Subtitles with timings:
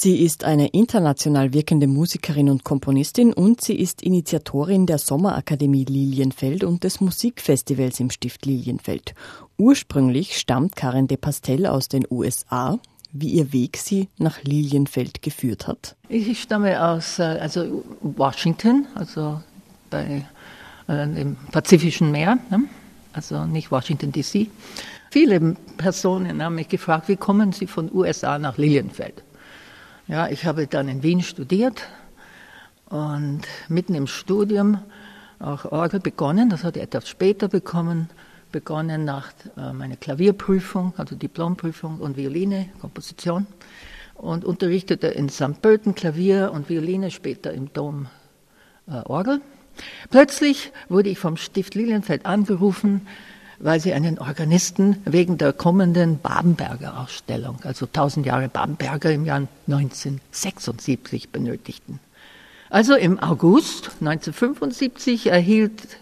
[0.00, 6.62] Sie ist eine international wirkende Musikerin und Komponistin und sie ist Initiatorin der Sommerakademie Lilienfeld
[6.62, 9.16] und des Musikfestivals im Stift Lilienfeld.
[9.56, 12.78] Ursprünglich stammt Karen de Pastel aus den USA.
[13.10, 15.96] Wie ihr Weg sie nach Lilienfeld geführt hat?
[16.08, 19.40] Ich stamme aus äh, also Washington, also
[19.90, 20.24] bei
[20.86, 22.60] äh, dem Pazifischen Meer, ne?
[23.14, 24.46] also nicht Washington DC.
[25.10, 29.24] Viele Personen haben mich gefragt, wie kommen Sie von USA nach Lilienfeld?
[30.08, 31.82] Ja, ich habe dann in Wien studiert
[32.88, 34.78] und mitten im Studium
[35.38, 36.48] auch Orgel begonnen.
[36.48, 38.08] Das hatte ich etwas später bekommen,
[38.50, 43.46] begonnen nach äh, meiner Klavierprüfung, also Diplomprüfung und Violine, Komposition
[44.14, 45.60] und unterrichtete in St.
[45.60, 48.06] Pölten Klavier und Violine, später im Dom
[48.86, 49.42] äh, Orgel.
[50.08, 53.06] Plötzlich wurde ich vom Stift Lilienfeld angerufen,
[53.60, 59.46] weil sie einen Organisten wegen der kommenden Babenberger Ausstellung, also 1000 Jahre Babenberger im Jahr
[59.66, 62.00] 1976 benötigten.
[62.70, 65.98] Also im August 1975 erhielt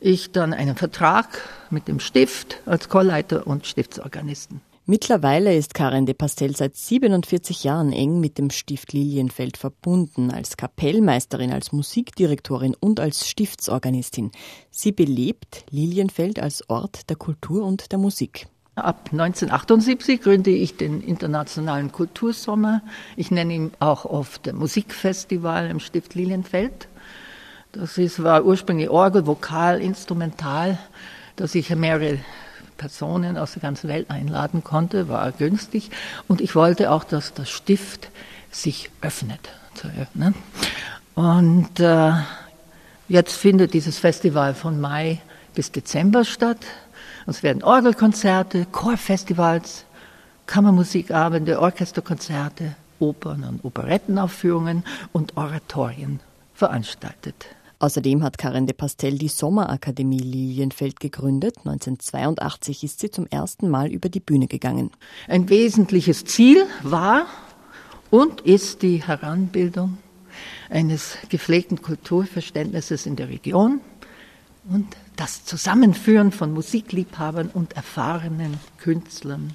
[0.00, 4.60] ich dann einen Vertrag mit dem Stift als Chorleiter und Stiftsorganisten.
[4.90, 10.56] Mittlerweile ist Karin de Pastel seit 47 Jahren eng mit dem Stift Lilienfeld verbunden, als
[10.56, 14.32] Kapellmeisterin, als Musikdirektorin und als Stiftsorganistin.
[14.70, 18.46] Sie belebt Lilienfeld als Ort der Kultur und der Musik.
[18.76, 22.80] Ab 1978 gründe ich den Internationalen Kultursommer.
[23.14, 26.88] Ich nenne ihn auch oft Musikfestival im Stift Lilienfeld.
[27.72, 30.78] Das ist, war ursprünglich Orgel, Vokal, Instrumental,
[31.36, 32.20] dass ich mehrere
[32.78, 35.90] Personen aus der ganzen Welt einladen konnte, war günstig.
[36.26, 38.08] Und ich wollte auch, dass das Stift
[38.50, 40.34] sich öffnet, zu öffnen.
[41.14, 42.12] Und äh,
[43.08, 45.20] jetzt findet dieses Festival von Mai
[45.54, 46.64] bis Dezember statt.
[47.26, 49.84] Es werden Orgelkonzerte, Chorfestivals,
[50.46, 56.20] Kammermusikabende, Orchesterkonzerte, Opern- und Operettenaufführungen und Oratorien
[56.54, 57.46] veranstaltet.
[57.80, 61.58] Außerdem hat Karin de Pastel die Sommerakademie Lilienfeld gegründet.
[61.58, 64.90] 1982 ist sie zum ersten Mal über die Bühne gegangen.
[65.28, 67.26] Ein wesentliches Ziel war
[68.10, 69.98] und ist die Heranbildung
[70.70, 73.80] eines gepflegten Kulturverständnisses in der Region
[74.68, 79.54] und das Zusammenführen von Musikliebhabern und erfahrenen Künstlern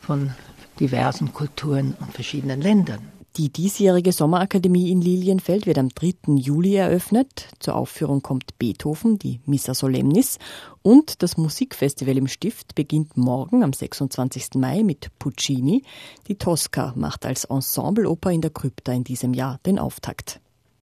[0.00, 0.32] von
[0.80, 3.12] diversen Kulturen und verschiedenen Ländern.
[3.38, 6.34] Die diesjährige Sommerakademie in Lilienfeld wird am 3.
[6.34, 7.48] Juli eröffnet.
[7.60, 10.38] Zur Aufführung kommt Beethoven, die Missa Solemnis
[10.82, 14.56] und das Musikfestival im Stift beginnt morgen am 26.
[14.56, 15.82] Mai mit Puccini.
[16.28, 20.41] Die Tosca macht als Ensembleoper in der Krypta in diesem Jahr den Auftakt.